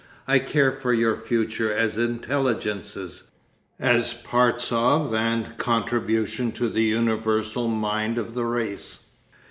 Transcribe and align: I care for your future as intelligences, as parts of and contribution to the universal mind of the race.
I 0.27 0.39
care 0.39 0.71
for 0.71 0.91
your 0.93 1.15
future 1.15 1.71
as 1.71 1.95
intelligences, 1.95 3.25
as 3.79 4.15
parts 4.15 4.71
of 4.71 5.13
and 5.13 5.55
contribution 5.59 6.51
to 6.53 6.69
the 6.69 6.81
universal 6.85 7.67
mind 7.67 8.17
of 8.17 8.33
the 8.33 8.45
race. 8.45 9.11